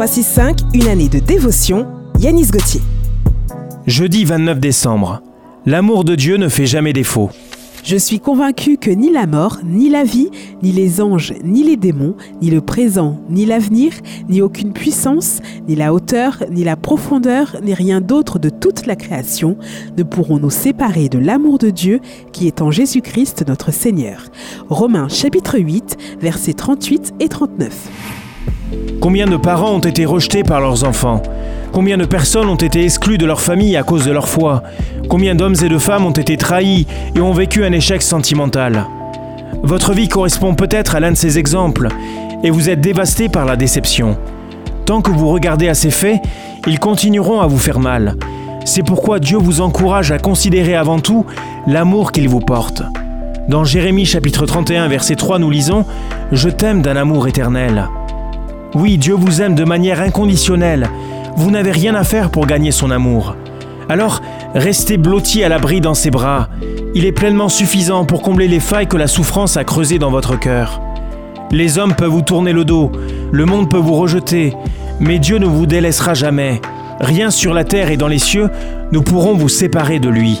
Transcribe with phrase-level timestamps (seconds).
[0.00, 1.86] 365, une année de dévotion,
[2.18, 2.80] Yanis Gauthier.
[3.86, 5.20] Jeudi 29 décembre.
[5.66, 7.28] L'amour de Dieu ne fait jamais défaut.
[7.84, 10.30] Je suis convaincu que ni la mort, ni la vie,
[10.62, 13.92] ni les anges, ni les démons, ni le présent, ni l'avenir,
[14.30, 18.96] ni aucune puissance, ni la hauteur, ni la profondeur, ni rien d'autre de toute la
[18.96, 19.58] création
[19.98, 22.00] ne pourront nous séparer de l'amour de Dieu
[22.32, 24.28] qui est en Jésus-Christ notre Seigneur.
[24.70, 28.19] Romains chapitre 8, versets 38 et 39.
[29.00, 31.22] Combien de parents ont été rejetés par leurs enfants?
[31.72, 34.62] Combien de personnes ont été exclues de leur famille à cause de leur foi?
[35.08, 38.86] Combien d'hommes et de femmes ont été trahis et ont vécu un échec sentimental?
[39.62, 41.88] Votre vie correspond peut-être à l'un de ces exemples
[42.42, 44.16] et vous êtes dévasté par la déception.
[44.86, 46.20] Tant que vous regardez à ces faits,
[46.66, 48.16] ils continueront à vous faire mal.
[48.64, 51.24] C'est pourquoi Dieu vous encourage à considérer avant tout
[51.66, 52.82] l'amour qu'il vous porte.
[53.48, 55.80] Dans Jérémie chapitre 31 verset 3 nous lisons⁇
[56.32, 57.88] Je t'aime d'un amour éternel⁇
[58.74, 60.88] Oui, Dieu vous aime de manière inconditionnelle,
[61.36, 63.34] vous n'avez rien à faire pour gagner son amour.
[63.88, 64.20] Alors,
[64.54, 66.48] restez blotti à l'abri dans ses bras.
[66.94, 70.38] Il est pleinement suffisant pour combler les failles que la souffrance a creusées dans votre
[70.38, 70.80] cœur.
[71.50, 72.92] Les hommes peuvent vous tourner le dos,
[73.32, 74.54] le monde peut vous rejeter,
[75.00, 76.60] mais Dieu ne vous délaissera jamais.
[77.00, 78.50] Rien sur la terre et dans les cieux
[78.92, 80.40] ne pourront vous séparer de lui.